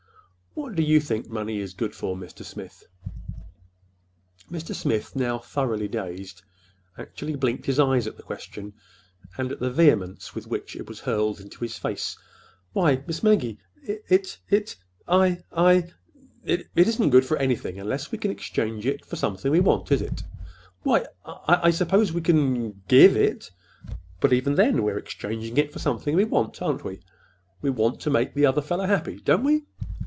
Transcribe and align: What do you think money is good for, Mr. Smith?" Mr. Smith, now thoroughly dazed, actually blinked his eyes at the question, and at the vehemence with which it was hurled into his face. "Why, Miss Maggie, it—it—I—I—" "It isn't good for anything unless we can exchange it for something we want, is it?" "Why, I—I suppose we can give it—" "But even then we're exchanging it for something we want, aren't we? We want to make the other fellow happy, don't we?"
What 0.53 0.75
do 0.75 0.83
you 0.83 0.99
think 0.99 1.29
money 1.29 1.59
is 1.59 1.73
good 1.73 1.95
for, 1.95 2.17
Mr. 2.17 2.43
Smith?" 2.43 2.83
Mr. 4.51 4.75
Smith, 4.75 5.15
now 5.15 5.39
thoroughly 5.39 5.87
dazed, 5.87 6.41
actually 6.97 7.37
blinked 7.37 7.67
his 7.67 7.79
eyes 7.79 8.05
at 8.05 8.17
the 8.17 8.21
question, 8.23 8.73
and 9.37 9.53
at 9.53 9.61
the 9.61 9.71
vehemence 9.71 10.35
with 10.35 10.47
which 10.47 10.75
it 10.75 10.89
was 10.89 10.99
hurled 10.99 11.39
into 11.39 11.61
his 11.63 11.77
face. 11.79 12.17
"Why, 12.73 13.01
Miss 13.07 13.23
Maggie, 13.23 13.59
it—it—I—I—" 14.07 15.93
"It 16.43 16.67
isn't 16.75 17.09
good 17.11 17.23
for 17.25 17.37
anything 17.37 17.79
unless 17.79 18.11
we 18.11 18.17
can 18.17 18.29
exchange 18.31 18.85
it 18.85 19.05
for 19.05 19.15
something 19.15 19.53
we 19.53 19.61
want, 19.61 19.89
is 19.89 20.01
it?" 20.01 20.21
"Why, 20.83 21.05
I—I 21.25 21.71
suppose 21.71 22.11
we 22.11 22.19
can 22.19 22.83
give 22.89 23.15
it—" 23.15 23.51
"But 24.19 24.33
even 24.33 24.55
then 24.55 24.83
we're 24.83 24.97
exchanging 24.97 25.55
it 25.55 25.71
for 25.71 25.79
something 25.79 26.13
we 26.13 26.25
want, 26.25 26.61
aren't 26.61 26.83
we? 26.83 26.99
We 27.61 27.69
want 27.69 28.01
to 28.01 28.09
make 28.09 28.33
the 28.33 28.45
other 28.47 28.61
fellow 28.61 28.85
happy, 28.85 29.15
don't 29.21 29.45
we?" 29.45 29.63